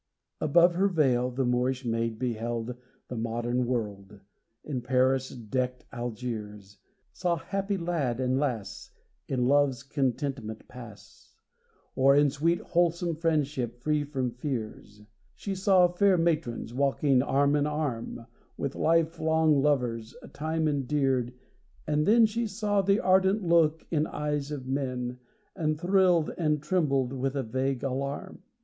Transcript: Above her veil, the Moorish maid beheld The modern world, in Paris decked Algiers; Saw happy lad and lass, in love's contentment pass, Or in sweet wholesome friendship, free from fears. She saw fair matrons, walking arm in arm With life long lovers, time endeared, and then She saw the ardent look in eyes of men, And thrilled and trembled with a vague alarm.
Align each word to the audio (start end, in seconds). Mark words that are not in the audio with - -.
Above 0.39 0.73
her 0.73 0.87
veil, 0.87 1.29
the 1.29 1.45
Moorish 1.45 1.85
maid 1.85 2.17
beheld 2.17 2.75
The 3.07 3.15
modern 3.15 3.67
world, 3.67 4.19
in 4.63 4.81
Paris 4.81 5.29
decked 5.29 5.85
Algiers; 5.93 6.79
Saw 7.11 7.35
happy 7.35 7.77
lad 7.77 8.19
and 8.19 8.39
lass, 8.39 8.89
in 9.27 9.45
love's 9.45 9.83
contentment 9.83 10.67
pass, 10.67 11.35
Or 11.95 12.15
in 12.15 12.31
sweet 12.31 12.61
wholesome 12.61 13.15
friendship, 13.15 13.79
free 13.83 14.03
from 14.03 14.31
fears. 14.31 15.03
She 15.35 15.53
saw 15.53 15.87
fair 15.87 16.17
matrons, 16.17 16.73
walking 16.73 17.21
arm 17.21 17.55
in 17.55 17.67
arm 17.67 18.25
With 18.57 18.73
life 18.73 19.19
long 19.19 19.61
lovers, 19.61 20.15
time 20.33 20.67
endeared, 20.67 21.31
and 21.85 22.07
then 22.07 22.25
She 22.25 22.47
saw 22.47 22.81
the 22.81 22.99
ardent 22.99 23.43
look 23.43 23.85
in 23.91 24.07
eyes 24.07 24.49
of 24.49 24.65
men, 24.65 25.19
And 25.55 25.79
thrilled 25.79 26.31
and 26.39 26.59
trembled 26.59 27.13
with 27.13 27.35
a 27.35 27.43
vague 27.43 27.83
alarm. 27.83 28.41